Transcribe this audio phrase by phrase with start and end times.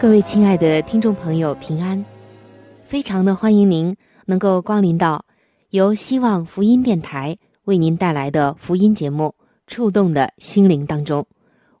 [0.00, 2.04] 各位亲爱的听众朋友，平安！
[2.84, 3.96] 非常的欢迎您
[4.26, 5.24] 能够光临到。
[5.70, 9.34] 由希望福音电台为您带来的福音节目
[9.66, 11.26] 《触动的心灵》当中，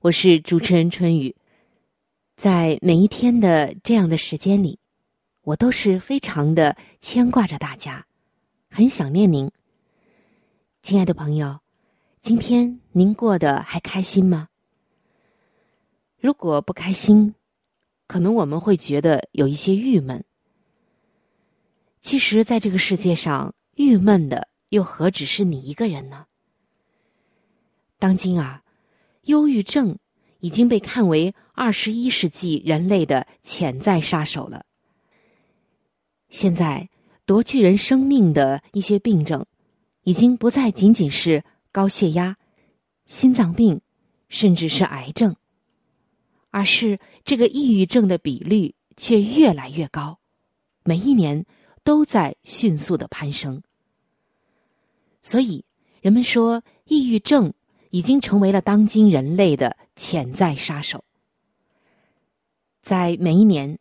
[0.00, 1.36] 我是主持人春雨。
[2.36, 4.80] 在每一天的这样的时间里，
[5.44, 8.04] 我都是非常的牵挂着大家，
[8.68, 9.48] 很想念您，
[10.82, 11.60] 亲爱的朋友。
[12.20, 14.48] 今天您过得还开心吗？
[16.20, 17.32] 如果不开心，
[18.08, 20.24] 可能我们会觉得有一些郁闷。
[22.00, 26.26] 其实，在这个世界上，郁闷的又何止是你一个人呢？
[27.98, 28.62] 当今啊，
[29.24, 29.98] 忧郁症
[30.40, 34.64] 已经被看为二十一世纪人类的潜在杀手了。
[36.30, 36.88] 现在
[37.26, 39.44] 夺去人生命的一些病症，
[40.04, 42.36] 已经不再仅仅是高血压、
[43.06, 43.80] 心脏病，
[44.28, 45.34] 甚至是癌症，
[46.50, 50.18] 而是这个抑郁症的比率却越来越高，
[50.84, 51.44] 每一年
[51.84, 53.62] 都在迅速的攀升。
[55.22, 55.64] 所以，
[56.00, 57.52] 人们说，抑郁症
[57.90, 61.04] 已经成为了当今人类的潜在杀手。
[62.82, 63.78] 在每一年，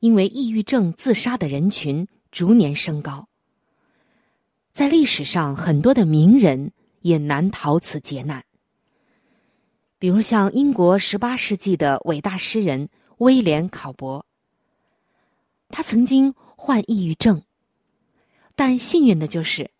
[0.00, 3.28] 因为抑郁症自杀的人群逐年升高。
[4.72, 8.44] 在历史上，很多的名人也难逃此劫难。
[9.98, 12.88] 比如像英国十八世纪的伟大诗人
[13.18, 14.24] 威廉·考伯，
[15.68, 17.42] 他曾经患抑郁症，
[18.54, 19.70] 但幸运的就是。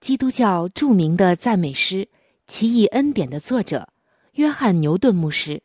[0.00, 2.04] 基督教著名的赞美诗
[2.46, 3.88] 《奇异恩典》的作者
[4.34, 5.60] 约翰牛顿牧师，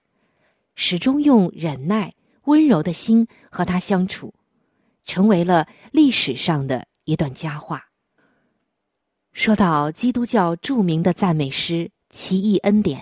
[0.74, 2.16] 始终用忍耐、
[2.46, 4.34] 温柔的心和他相处，
[5.04, 7.90] 成为了历史上的一段佳话。
[9.34, 13.02] 说到基督教著名的赞美诗《奇异恩典》，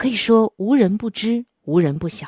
[0.00, 2.26] 可以说无人不知，无人不晓。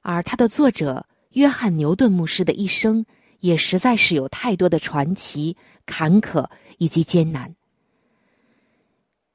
[0.00, 3.06] 而他的作者约翰牛顿牧师的一生。
[3.42, 6.48] 也实在是有太多的传奇、坎坷
[6.78, 7.56] 以及艰难。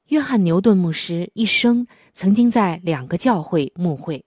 [0.06, 4.24] 约翰牛顿牧师一生曾经在两个教会牧会。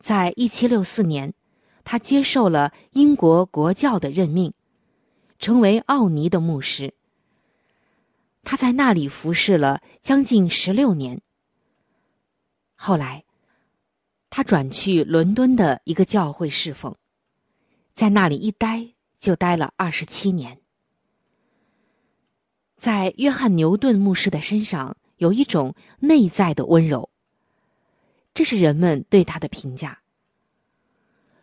[0.00, 1.34] 在一七六四年，
[1.84, 4.54] 他接受了英国国教的任命，
[5.38, 6.94] 成为奥尼的牧师。
[8.50, 11.20] 他在那里服侍了将近十六年。
[12.76, 13.26] 后来，
[14.30, 16.96] 他转去伦敦的一个教会侍奉。
[17.92, 20.62] 在那里一待就待了二十七年。
[22.78, 27.10] 在约翰牛顿牧师的身上有一种内在的温柔，
[28.32, 30.00] 这是人们对他的评价。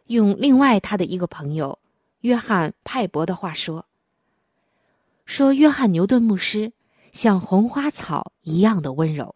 [0.08, 1.78] 用另外他的一个朋友
[2.22, 3.86] 约翰派伯的话说
[5.28, 6.74] ：“说约翰牛顿牧师
[7.16, 9.34] 像红花草一样的温柔。”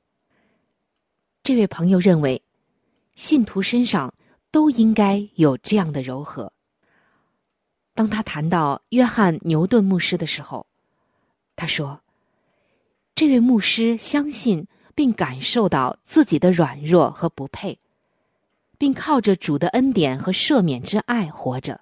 [1.41, 2.43] 这位朋友认为，
[3.15, 4.13] 信徒身上
[4.51, 6.51] 都应该有这样的柔和。
[7.95, 10.67] 当他谈到约翰牛顿牧师的时候，
[11.55, 12.01] 他说
[13.15, 17.79] ：“这位牧师相信并感受到自己的软弱和不配，
[18.77, 21.79] 并靠着主的恩典和赦免之爱活着。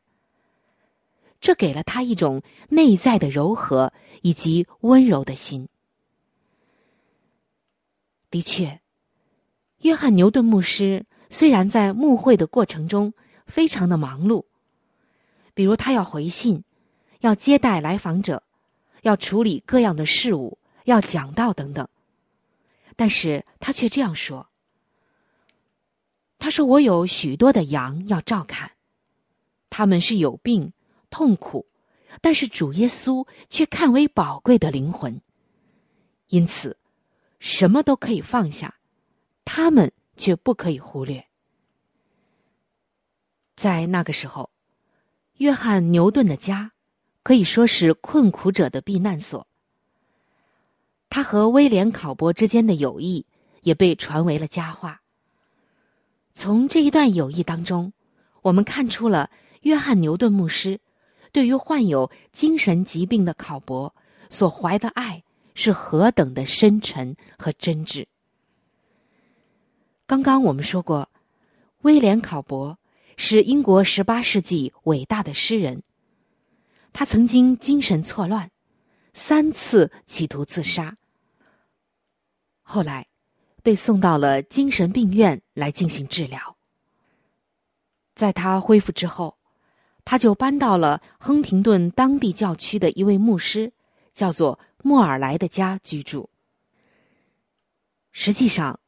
[1.41, 3.91] 这给了他一种内在的柔和
[4.21, 5.67] 以及温柔的心。
[8.37, 8.81] 的确，
[9.79, 13.11] 约翰牛顿牧师虽然在牧会的过程中
[13.47, 14.45] 非常的忙碌。”
[15.55, 16.63] 比如他要回信，
[17.21, 18.43] 要接待来访者，
[19.01, 21.87] 要处理各样的事务，要讲道等等。
[22.95, 24.49] 但是他却这样说
[26.37, 28.73] ：“他说我有许多的羊要照看，
[29.71, 30.71] 他们是有病
[31.09, 31.65] 痛苦，
[32.21, 35.19] 但是主耶稣却看为宝贵的灵魂，
[36.27, 36.77] 因此
[37.39, 38.75] 什么都可以放下，
[39.45, 41.25] 他们却不可以忽略。
[43.55, 44.49] 在那个时候，
[45.37, 46.71] 约翰牛顿的家
[47.23, 49.47] 可以说是困苦者的避难所。
[51.09, 53.25] 他和威廉考伯之间的友谊
[53.61, 55.01] 也被传为了佳话。
[56.33, 57.93] 从这一段友谊当中，
[58.41, 59.29] 我们看出了
[59.61, 60.79] 约翰牛顿牧师
[61.31, 63.95] 对于患有精神疾病的考伯
[64.29, 65.23] 所怀的爱
[65.57, 68.05] 是何等的深沉和真挚。
[70.05, 71.09] 刚刚我们说过，
[71.81, 72.77] 威廉考伯
[73.17, 75.81] 是英国十八世纪伟大的诗人。
[76.93, 78.51] 他曾经精神错乱，
[79.15, 80.95] 三次企图自杀。
[82.61, 83.07] 后来，
[83.63, 86.55] 被送到了精神病院来进行治疗。
[88.13, 89.39] 在他恢复之后，
[90.05, 93.73] 他就搬到了亨廷顿当地教区的一位牧师，
[94.13, 96.29] 叫做莫尔莱的家居住。
[98.11, 98.79] 实际上。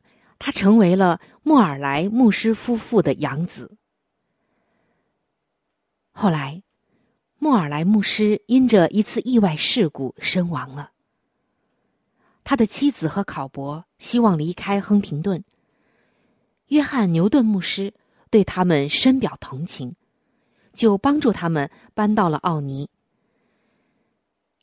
[0.41, 3.75] 他成为了莫尔莱牧师夫妇的养子。
[6.11, 6.63] 后来，
[7.37, 10.93] 莫尔莱牧师因着一次意外事故身亡了。
[12.45, 15.43] 他的妻子和考伯希望离开亨廷顿。
[16.67, 17.93] 约翰牛顿牧师
[18.29, 19.93] 对他们深表同情，
[20.71, 22.89] 就帮助他们搬到了奥尼。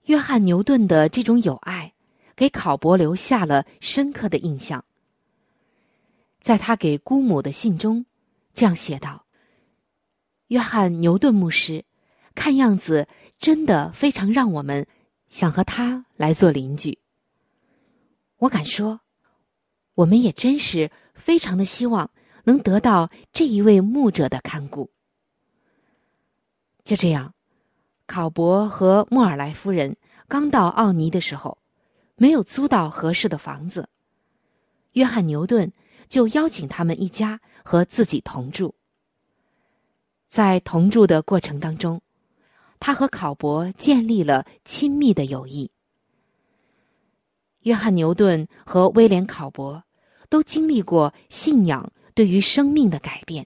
[0.07, 1.93] 约翰牛顿的这种友爱，
[2.35, 4.85] 给考伯留下了深刻的印象。
[6.41, 8.07] 在他给姑母的信中，
[8.55, 9.27] 这样写道
[10.49, 11.85] ：“约翰牛顿牧师，
[12.37, 13.09] 看样子
[13.41, 14.87] 真的非常让我们
[15.29, 16.99] 想和他来做邻居。
[18.39, 19.01] 我敢说，
[19.95, 22.09] 我们也真是非常的希望
[22.45, 24.89] 能得到这一位牧者的看顾。”
[26.85, 27.35] 就这样，
[28.07, 29.97] 考伯和莫尔莱夫人
[30.29, 31.59] 刚到奥尼的时候，
[32.17, 33.89] 没有租到合适的房子。
[34.93, 35.73] 约翰牛顿。
[36.09, 38.77] 就邀请他们一家和自己同住。
[40.31, 42.01] 在同住的过程当中，
[42.79, 45.69] 他和考伯建立了亲密的友谊。
[47.63, 49.83] 约翰牛顿和威廉考伯
[50.29, 53.45] 都经历过信仰对于生命的改变，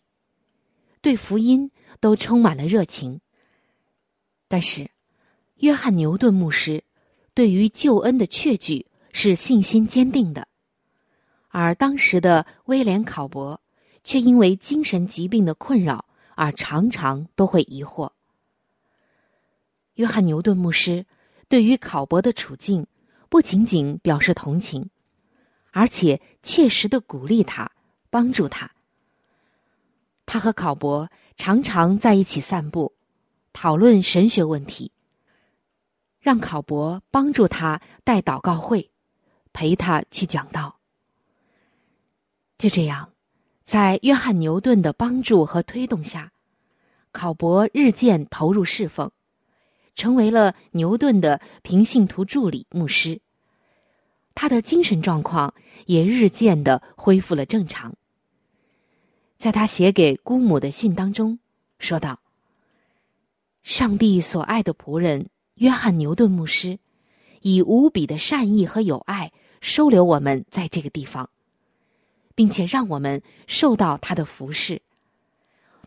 [1.00, 3.22] 对福音都充满了热情。
[4.52, 4.90] 但是，
[5.58, 6.82] 约翰牛顿牧师
[7.34, 10.48] 对于救恩的确据是信心坚定的。
[11.50, 13.60] 而当时的威廉考伯，
[14.02, 16.04] 却因为精神疾病的困扰
[16.34, 18.10] 而常常都会疑惑。
[19.94, 21.06] 约翰牛顿牧师
[21.48, 22.84] 对于考伯的处境，
[23.28, 24.90] 不仅仅表示同情，
[25.70, 27.70] 而且切实的鼓励他，
[28.10, 28.68] 帮助他。
[30.26, 32.92] 他和考伯常常在一起散步，
[33.52, 34.92] 讨论神学问题，
[36.20, 38.90] 让考伯帮助他带祷告会，
[39.52, 40.78] 陪他去讲道。
[42.58, 43.12] 就这样，
[43.64, 46.32] 在约翰牛顿的帮助和推动下，
[47.10, 49.10] 考伯日渐投入侍奉，
[49.94, 53.20] 成为了牛顿的平信徒助理牧师。
[54.34, 55.52] 他的精神状况
[55.86, 57.94] 也日渐的恢复了正常。
[59.36, 61.38] 在他写给姑母的信当中，
[61.78, 62.20] 说道
[63.62, 66.78] ：“上帝所爱的仆人约翰牛顿牧师，
[67.40, 71.30] 以无比的善意和友爱收留我们在这个地方。”
[72.36, 74.80] 并且让我们受到他的服侍，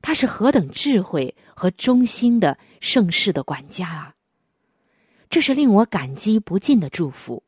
[0.04, 4.16] 他是何等智慧和忠心的盛世的管家啊！
[5.32, 7.42] 这是令我感激不尽的祝福。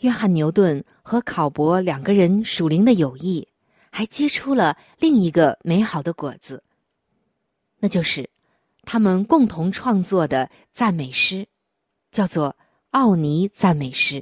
[0.00, 3.46] 约翰牛顿和考伯两个人属灵的友谊，
[3.92, 6.64] 还结出了另一个美好的果子，
[7.78, 8.28] 那就是
[8.82, 11.48] 他们共同创作的赞美诗，
[12.10, 12.50] 叫做
[12.90, 14.20] 《奥尼赞美诗》。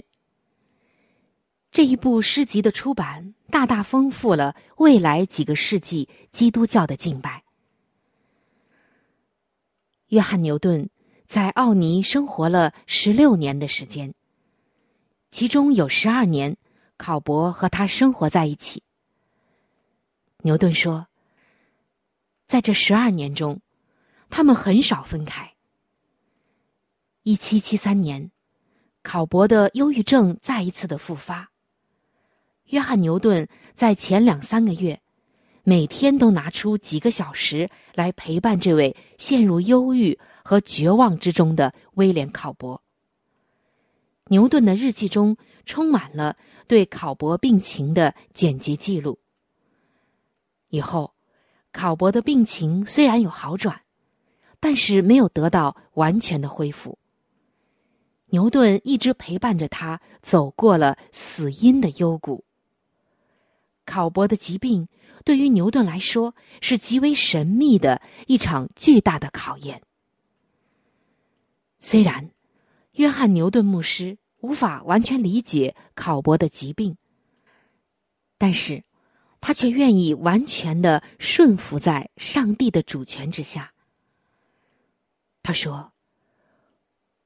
[1.71, 7.45] 这一部诗集的出版，大大丰富了未来几个世纪基督教的敬拜。
[10.09, 10.91] 约翰牛顿
[11.27, 14.13] 在奥尼生活了十六年的时间，
[15.31, 16.57] 其中有十二年，
[16.97, 18.83] 考伯和他生活在一起。
[20.43, 21.07] 牛顿说，
[22.49, 23.61] 在这十二年中，
[24.31, 25.55] 他们很少分开。
[27.25, 28.31] 一七七三年，
[29.03, 31.51] 考伯的忧郁症再一次的复发。
[32.67, 35.03] 约翰牛顿在前两三个月，
[35.65, 42.83] 每天都拿出几个小时来陪伴这位陷入忧郁和绝望之中的威廉考伯。
[44.29, 46.37] 牛顿的日记中充满了
[46.69, 49.19] 对考伯病情的简洁记录。
[50.69, 51.15] 以后，
[51.73, 53.83] 考伯的病情虽然有好转，
[54.61, 56.99] 但是没有得到完全的恢复。
[58.27, 62.45] 牛顿一直陪伴着他，走过了死因的幽谷。
[63.85, 64.87] 考伯的疾病
[65.25, 69.83] 对于牛顿来说是极为神秘的一场巨大的考验。
[71.81, 72.31] 虽然
[72.93, 76.97] 约翰牛顿牧师无法完全理解考伯的疾病，
[78.39, 78.85] 但是
[79.41, 83.73] 他却愿意完全的顺服在上帝的主权之下。
[85.43, 85.93] 他说：“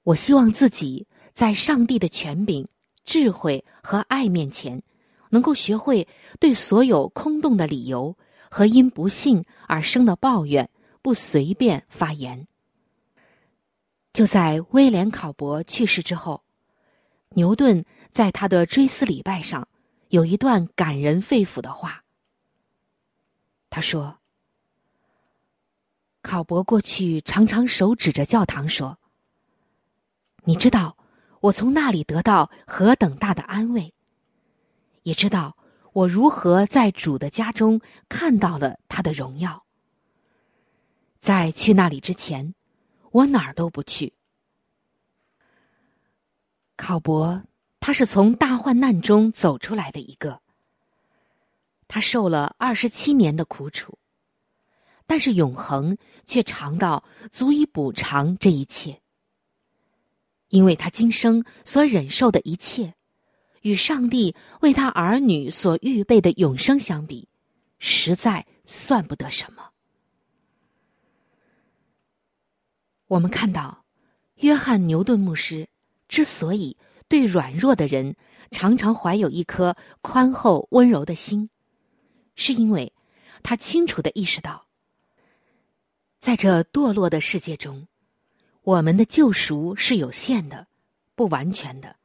[0.04, 2.68] 我希望自己在上帝的权柄、
[3.04, 4.82] 智慧和爱面前。”
[5.30, 6.06] 能够学会
[6.38, 8.16] 对所有空洞的理由
[8.48, 10.70] 和因不幸而生的抱怨
[11.02, 12.46] 不随便发言。
[14.12, 16.44] 就在威廉考伯去世之后，
[17.30, 19.66] 牛顿在他的追思礼拜上
[20.10, 22.04] 有一段感人肺腑的话。
[23.70, 24.20] 他说
[26.24, 28.98] ：“考伯过去常常手指着教堂说
[30.44, 30.96] ：‘你知道
[31.40, 33.92] 我从那里得到何等大的安慰。’”
[35.04, 35.54] 也知道
[35.92, 37.78] 我如何在主的家中
[38.08, 39.66] 看到了他的荣耀。
[41.20, 42.54] 在去那里之前，
[43.10, 44.14] 我哪儿都不去。
[46.74, 47.42] 考伯，
[47.80, 50.40] 他是从大患难中走出来的一个。
[51.86, 53.98] 他受了二十七年的苦楚，
[55.06, 59.00] 但是永恒却长到足以补偿这一切，
[60.48, 62.94] 因为他今生所忍受的一切。
[63.62, 67.26] 与上帝为他儿女所预备的永生相比，
[67.78, 69.70] 实在算不得什么。
[73.06, 73.86] 我们看到，
[74.36, 75.66] 约翰牛顿牧师
[76.08, 76.76] 之所以
[77.08, 78.14] 对软弱的人
[78.50, 81.48] 常常怀有一颗宽厚温柔的心，
[82.34, 82.92] 是因为
[83.42, 84.63] 他清楚的意识到，
[86.24, 87.86] 在这堕落的世界中，
[88.62, 90.66] 我们的救赎是有限的，
[91.14, 91.96] 不完全的。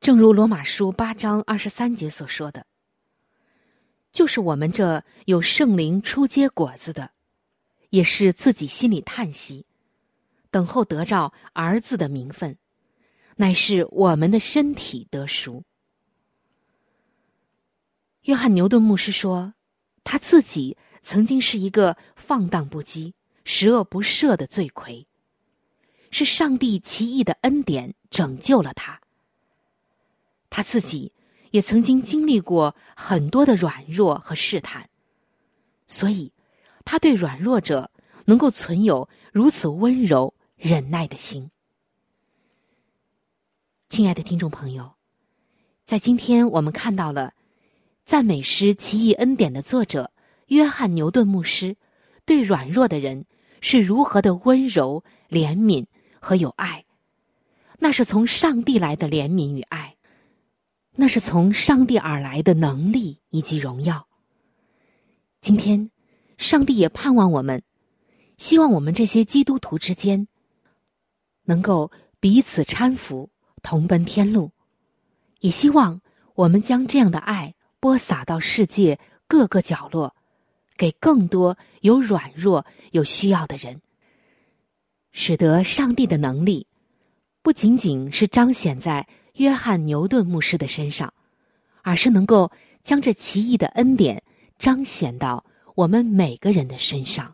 [0.00, 2.64] 正如罗马书八章二十三节所说的，
[4.12, 7.10] 就是我们这有圣灵出结果子的，
[7.90, 9.66] 也是自己心里叹息，
[10.50, 12.56] 等候得着儿子的名分，
[13.36, 15.64] 乃是我们的身体得赎。
[18.22, 19.52] 约翰牛顿牧师说，
[20.02, 20.78] 他自己
[21.10, 25.06] 曾经是一个放荡不羁、十恶不赦的罪魁，
[26.10, 29.00] 是上帝奇异的恩典拯救了他。
[30.50, 31.14] 他自己
[31.50, 34.90] 也曾经经历过很多的软弱和试探，
[35.86, 36.30] 所以
[36.84, 37.90] 他对软弱者
[38.26, 41.50] 能够存有如此温柔忍耐的心。
[43.88, 44.92] 亲爱的听众朋友，
[45.86, 47.32] 在今天我们看到了
[48.04, 50.12] 赞美诗《奇异恩典》的作者
[50.48, 51.76] 约翰牛顿牧师
[52.26, 53.24] 对软弱的人
[53.62, 55.86] 是如何的温柔、怜悯
[56.20, 56.84] 和有爱，
[57.78, 59.94] 那是从上帝来的怜悯与爱。
[61.00, 64.08] 那是从上帝而来的能力以及荣耀。
[65.40, 65.92] 今天，
[66.38, 67.62] 上帝也盼望我们，
[68.36, 70.26] 希望我们这些基督徒之间
[71.44, 73.30] 能够彼此搀扶，
[73.62, 74.50] 同奔天路，
[75.38, 76.00] 也希望
[76.34, 80.16] 我们将这样的爱播撒到世界各个角落，
[80.78, 83.82] 给更多有软弱、有需要的人，
[85.12, 86.66] 使得上帝的能力
[87.42, 89.06] 不仅仅是彰显在。
[89.34, 91.14] 约翰牛顿牧师的身上，
[91.82, 92.50] 而是能够
[92.82, 94.20] 将这奇异的恩典
[94.58, 95.44] 彰显到
[95.76, 97.32] 我们每个人的身上。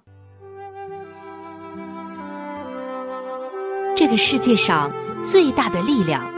[3.97, 4.93] 这个世界上
[5.25, 6.31] 最大的力量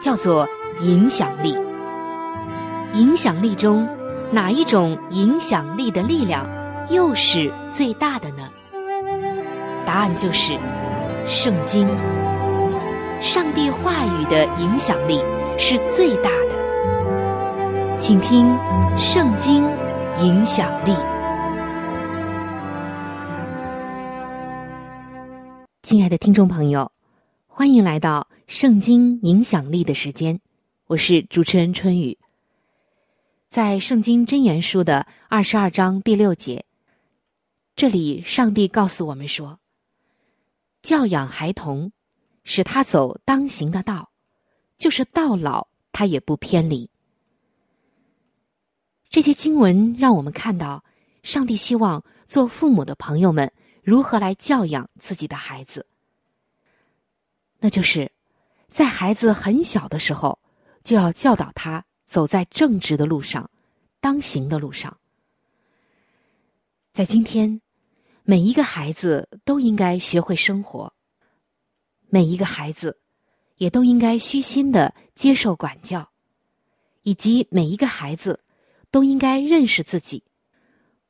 [0.00, 0.48] 叫做
[0.82, 1.52] 影响力。
[2.94, 3.84] 影响力中
[4.30, 6.46] 哪一种影响力的力量
[6.90, 8.46] 又是最大的呢？
[9.86, 10.58] 答案就是
[11.26, 11.88] 圣经。
[13.22, 15.20] 上帝话语的影响力
[15.58, 18.46] 是最大的，请听
[18.98, 19.64] 《圣经》
[20.22, 20.92] 影响力。
[25.82, 26.92] 亲爱的听众朋友，
[27.46, 30.38] 欢迎来到《圣经》影响力的时间，
[30.86, 32.18] 我是主持人春雨。
[33.48, 36.66] 在《圣经真言书》的二十二章第六节，
[37.74, 39.58] 这里上帝告诉我们说
[40.82, 41.90] ：“教养孩童。”
[42.44, 44.10] 使他走当行的道，
[44.78, 46.88] 就是到老他也不偏离。
[49.10, 50.82] 这些经文让我们看到，
[51.22, 53.52] 上帝希望做父母的朋友们
[53.82, 55.86] 如何来教养自己的孩子。
[57.58, 58.10] 那就是
[58.70, 60.38] 在孩子很小的时候，
[60.82, 63.48] 就要教导他走在正直的路上，
[64.00, 64.96] 当行的路上。
[66.92, 67.60] 在今天，
[68.24, 70.92] 每一个孩子都应该学会生活。
[72.08, 72.98] 每一个孩子，
[73.58, 76.10] 也都应该虚心的接受管教，
[77.02, 78.40] 以及每一个孩子
[78.90, 80.24] 都应该认识自己。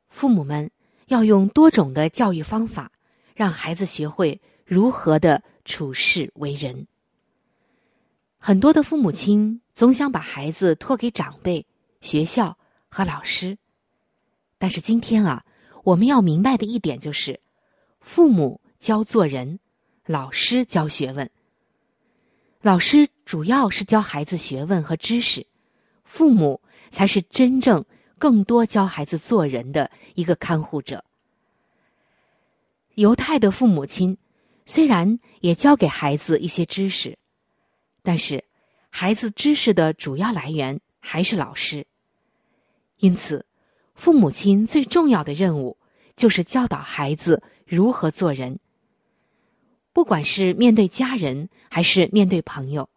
[0.09, 0.69] 父母们
[1.07, 2.91] 要用多种的教育方法，
[3.37, 6.89] 让孩子学会如何的处事为人。
[8.37, 11.65] 很多的父母亲总想把孩子托给长辈、
[12.01, 12.59] 学校
[12.89, 13.59] 和老师，
[14.59, 15.45] 但是今天啊，
[15.85, 17.39] 我们要明白的一点就是，
[18.01, 19.61] 父母教做人，
[20.05, 21.31] 老师教学问。
[22.61, 25.47] 老师主要是教孩子学问和知识，
[26.03, 27.85] 父母才是真正
[28.19, 31.05] 更多教孩子做人的一个看护者。
[32.97, 34.19] 犹太的父母亲
[34.67, 37.17] 虽然也教给孩子一些知识。
[38.03, 38.43] 但是，
[38.91, 41.87] 孩子知识的主要来源还是老师。
[42.99, 43.47] 因此，
[43.95, 45.77] 父母亲最重要的任务
[46.17, 48.59] 就是教导孩子如何做人。
[49.93, 52.89] 不管是面对家人还是面对朋友，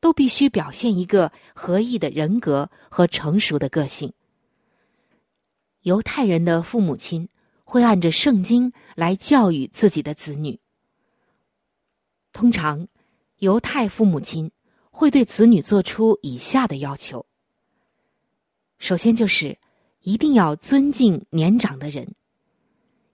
[0.00, 4.12] 都必须表现一个合意的人格和成熟的个性。
[5.82, 7.28] 犹太人的父母亲
[7.64, 10.60] 会按着圣经来教育自己的子女，
[12.32, 12.88] 通常。
[13.38, 14.50] 犹太父母亲
[14.96, 17.26] 会对子女做出以下的要求：
[18.78, 19.58] 首先，就是
[20.02, 22.14] 一定要尊敬年长的人，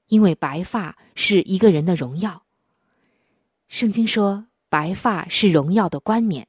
[0.08, 2.42] 因为白发是一个人的荣耀。
[3.68, 6.46] 圣经说，白发是荣耀的冠冕，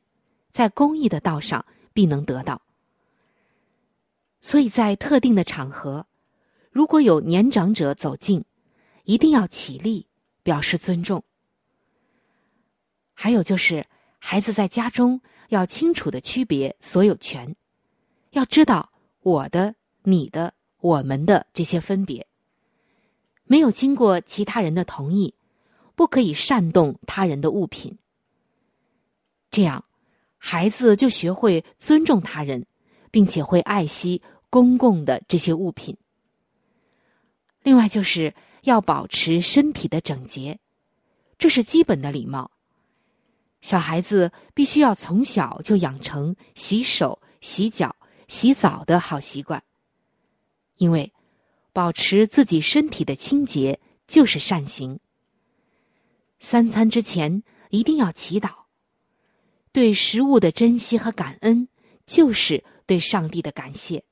[0.51, 2.61] 在公益的道上必能得到。
[4.41, 6.07] 所以在特定的场合，
[6.71, 8.43] 如果有年长者走近，
[9.05, 10.07] 一定要起立
[10.43, 11.23] 表示尊重。
[13.13, 13.87] 还有就是，
[14.23, 17.55] 孩子在家中要清楚的区别所有权，
[18.29, 22.25] 要知道我的、你的、我们的这些分别。
[23.45, 25.33] 没有经过其他人的同意，
[25.95, 27.97] 不可以擅动他人的物品。
[29.49, 29.83] 这样，
[30.37, 32.65] 孩子就学会尊重他人，
[33.09, 35.97] 并且会爱惜公共的这些物品。
[37.63, 40.59] 另外，就是要保持身体的整洁，
[41.37, 42.51] 这是基本的礼貌。
[43.61, 47.95] 小孩子必须要从小就养成洗手、洗脚、
[48.27, 49.63] 洗澡的好习惯，
[50.77, 51.13] 因为
[51.71, 54.99] 保持自己身体的清洁就是善行。
[56.39, 58.49] 三餐之前一定要祈祷，
[59.71, 61.67] 对食物的珍惜和感恩
[62.07, 64.03] 就是对上帝的感谢。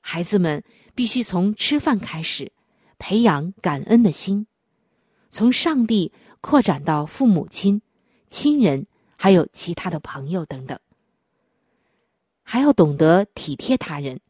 [0.00, 2.52] 孩子们必须从吃饭开始
[2.98, 4.48] 培养感恩的心，
[5.30, 7.80] 从上帝扩展到父母亲。
[8.30, 10.78] 亲人，还有其他的朋友等等，
[12.42, 14.20] 还要懂得体贴他人，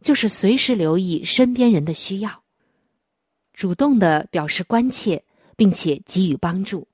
[0.00, 2.42] 就是随时留意身边人的需要，
[3.52, 5.24] 主动的表示关切，
[5.56, 6.88] 并且给予帮助。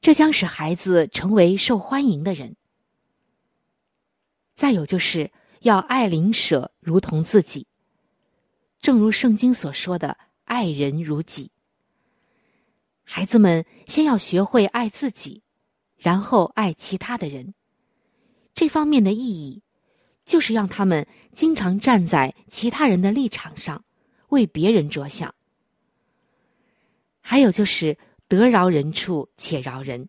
[0.00, 2.54] 这将使孩子成为受欢迎的人。
[4.54, 7.66] 再有就是要爱邻舍如同自己，
[8.80, 11.50] 正如圣经所说的“爱人如己”。
[13.08, 15.40] 孩子们先要学会爱自己，
[15.96, 17.54] 然后爱其他的人。
[18.52, 19.62] 这方面的意义，
[20.24, 23.84] 就是让他们经常站在其他人的立场上，
[24.30, 25.32] 为别人着想。
[27.20, 30.08] 还有就是得饶人处且饶人，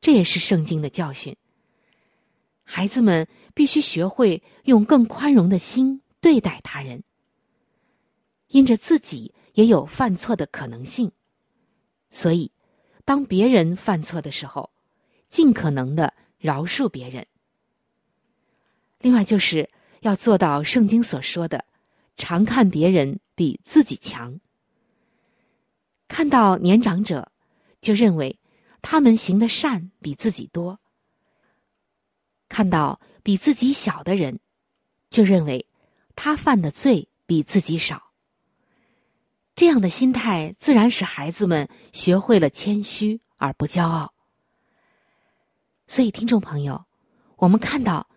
[0.00, 1.36] 这也是圣经的教训。
[2.64, 7.02] 孩子们必须学会用更宽容的心对待他人，
[8.48, 11.12] 因着自己也有犯错的可能性。
[12.10, 12.50] 所以，
[13.04, 14.70] 当别人犯错的时候，
[15.28, 17.26] 尽可能的饶恕别人。
[19.00, 21.64] 另外，就是要做到圣经所说的，
[22.16, 24.40] 常看别人比自己强。
[26.08, 27.30] 看到年长者，
[27.80, 28.38] 就认为
[28.80, 30.78] 他们行的善比自己多；
[32.48, 34.40] 看到比自己小的人，
[35.10, 35.66] 就认为
[36.16, 38.07] 他犯的罪比自己少。
[39.58, 44.14] 这样的心态自然使孩子们学会了谦虚而不骄傲。
[45.88, 46.84] 所以，听众朋友，
[47.38, 48.08] 我们看到，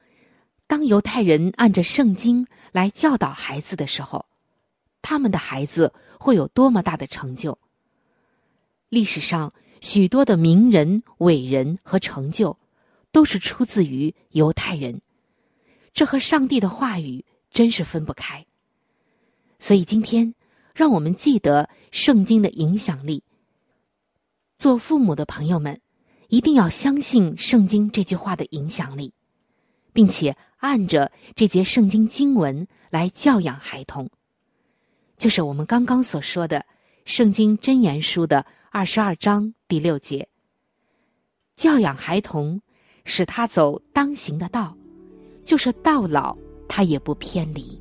[0.67, 4.27] 当犹太人按着圣经来教导孩子的时候，
[5.01, 7.57] 他们的孩子会有多么大的成就。
[8.89, 12.55] 历史上许多的名人、伟人和成就，
[13.11, 15.01] 都是出自于犹太人。
[15.91, 18.45] 这和上帝的话语真是分不开。
[19.57, 20.35] 所以，今天。
[20.73, 23.23] 让我们记得圣经的影响力。
[24.57, 25.79] 做父母的朋友们，
[26.29, 29.11] 一定要相信圣经这句话的影响力，
[29.91, 34.07] 并且按着这节圣经经文来教养孩童。
[35.17, 36.59] 就是我们刚刚所说的
[37.05, 40.29] 《圣经真言书》的二十二章第六节：
[41.55, 42.61] 教养孩童，
[43.03, 44.77] 使他走当行的道，
[45.43, 46.37] 就是到老，
[46.69, 47.80] 他也不偏离。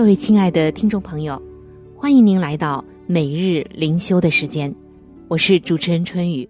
[0.00, 1.38] 各位亲爱的听众朋友，
[1.94, 4.74] 欢迎您来到每日灵修的时间，
[5.28, 6.48] 我是主持人春雨。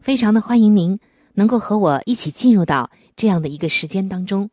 [0.00, 0.98] 非常的欢迎您
[1.34, 4.50] 能够和我一起进入到这样的一个时间当中，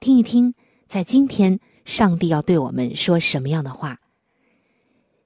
[0.00, 0.52] 听一听
[0.88, 4.00] 在今天上帝要对我们说什么样的话。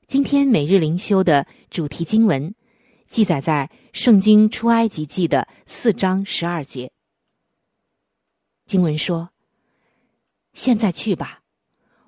[0.06, 2.54] 今天每日灵修的主题经文
[3.08, 6.92] 记载在《圣经出埃及记》的四章十二节。
[8.66, 9.30] 经文说
[10.52, 11.40] ：“现在去吧，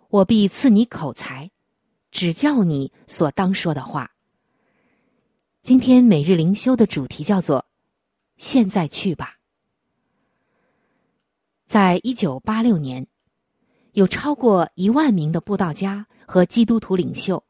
[0.08, 1.50] 我必赐你口才，
[2.10, 4.10] 指教你所当说的话。”
[5.62, 7.66] 今天每日灵修的主题叫做
[8.38, 9.36] “现在去吧”。
[11.68, 13.06] 在一九八六年，
[13.92, 17.44] 有超过一万名的布道家和基督徒领袖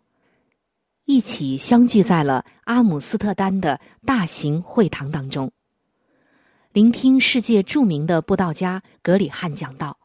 [1.04, 5.52] 一起相聚在了阿姆斯特丹的大型会堂当中，
[6.72, 9.96] 聆听世界著名的布道家格里汉讲道。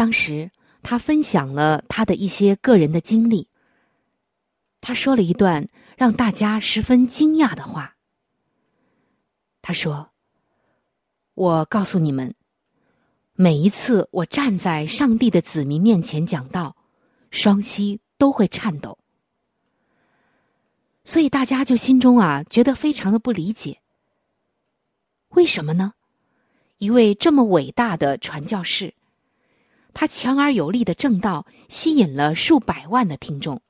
[0.00, 0.50] 当时，
[0.82, 3.48] 他分享了他的一些个人的经历。
[4.80, 5.68] 他说了一段。
[6.00, 7.94] 让大家十分惊讶的话。
[9.60, 10.12] 他说
[11.36, 12.34] ：“我告诉你们，
[13.34, 16.74] 每一次我站在上帝的子民面前讲道，
[17.30, 18.96] 双膝都会颤抖。
[21.04, 23.82] 所以大家就心中啊觉得非常的不理解。
[25.34, 25.92] 为什么呢？
[26.78, 28.94] 一位这么伟大的传教士，
[29.92, 33.60] 他强而有力的正道吸引了数百万的听众。”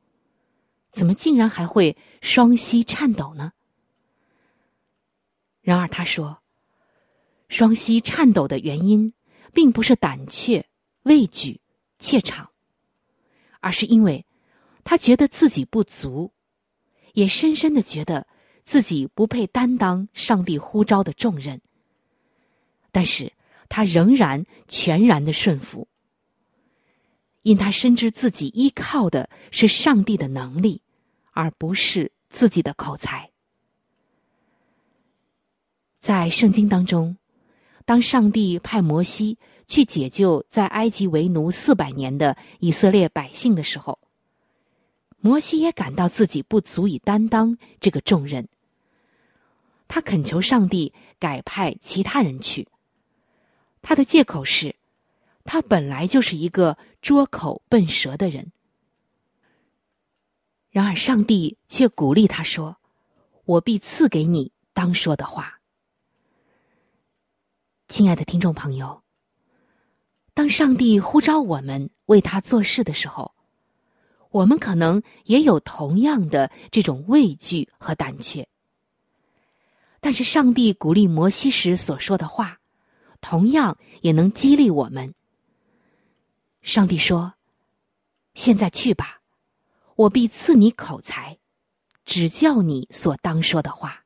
[0.93, 3.53] 怎么竟然还会双膝颤抖呢？
[5.61, 6.43] 然而他说，
[7.49, 9.15] 双膝颤抖的原因，
[9.53, 10.67] 并不是胆怯、
[11.05, 11.61] 畏惧、
[12.01, 12.51] 怯场，
[13.61, 14.27] 而是因为
[14.83, 16.33] 他觉得自己不足，
[17.13, 18.27] 也深深的觉得
[18.65, 21.61] 自己不配担当上帝呼召的重任。
[22.91, 23.33] 但是
[23.69, 25.87] 他仍然全然的顺服。
[27.43, 30.83] 因他深知自己依靠的是上帝的能力，
[31.33, 33.31] 而不是自己的口才。
[36.01, 37.17] 在圣经当中，
[37.85, 43.99] 当上帝派摩西去解救在埃及为奴四百年的以色列百姓的时候，
[45.21, 48.49] 摩西也感到自己不足以担当这个重任。
[49.89, 52.69] 他恳求上帝改派其他人去。
[53.81, 54.77] 他的借口是。
[55.45, 58.53] 他本来就是一个拙口笨舌的人，
[60.71, 62.77] 然而上帝却鼓励他说
[63.45, 65.61] ：“我必赐给你当说的话。”
[67.89, 69.03] 亲爱的听众朋友，
[70.35, 73.35] 当上帝呼召我们为他做事的时候，
[74.31, 78.47] 我们可能也有同样的这种畏惧和胆怯。
[80.01, 82.61] 但是，上帝鼓励摩西时所说的话，
[83.21, 85.13] 同样也能激励我们。
[86.63, 87.35] 上帝说
[88.35, 89.23] ：“现在去吧，
[89.97, 91.39] 我必赐你口才，
[92.05, 94.05] 指教你所当说的话。”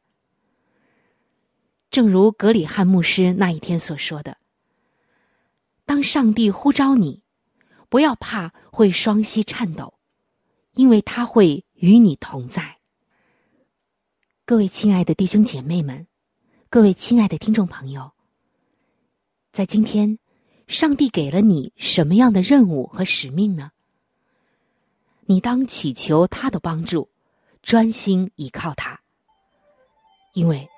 [1.91, 4.39] 正如格里汉牧师那一天所说的
[5.85, 7.23] ：“当上帝呼召你，
[7.89, 9.95] 不要怕会双膝颤抖，
[10.73, 12.79] 因为他会与你同在。”
[14.47, 16.07] 各位亲爱的弟兄姐妹们，
[16.69, 18.13] 各位亲爱的听众朋友，
[19.53, 20.19] 在今天。
[20.67, 23.71] 上帝给了你什么样的任务和使命呢？
[25.27, 27.09] 你当祈求他的帮助，
[27.63, 29.01] 专心依靠他。
[30.33, 30.69] 因为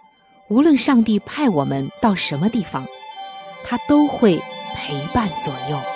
[0.49, 2.87] 无论上帝派我们到什么地方，
[3.65, 4.41] 他都会
[4.75, 5.96] 陪伴左右。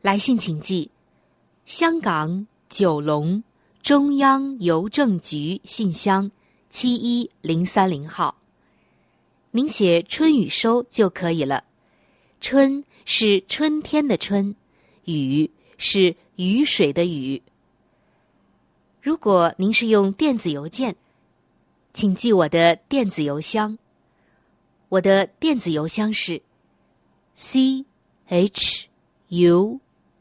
[0.00, 0.90] 来信请寄：
[1.64, 3.42] 香港九龙
[3.82, 6.30] 中央邮政局信箱
[6.70, 8.36] 七一零三零号。
[9.50, 11.64] 您写“春雨收”就可以了。
[12.40, 14.54] 春是春天的春，
[15.04, 17.42] 雨是雨水的雨。
[19.02, 20.94] 如果您是用电子邮件，
[21.92, 23.76] 请记我的电子邮箱。
[24.90, 26.42] 我的电子邮箱是。
[27.34, 27.84] c
[28.26, 28.88] h
[29.28, 29.80] u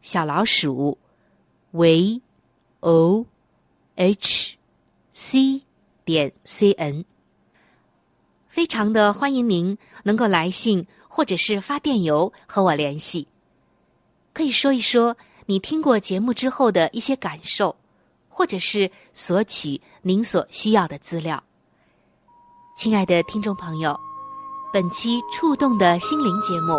[0.00, 0.98] 小老鼠
[1.72, 2.22] ，v
[2.80, 3.26] o
[3.96, 4.56] h
[5.12, 5.62] c
[6.04, 7.04] 点 c n。
[8.48, 13.28] 非常的欢迎您能够来信或者是发电邮和我联系，
[14.32, 17.76] 可以说一说你听过节目之后的一些感受，
[18.28, 21.42] 或者是索取您所需要的资料。
[22.76, 23.98] 亲爱的听众朋友。
[24.70, 26.78] 本期触动的心灵节目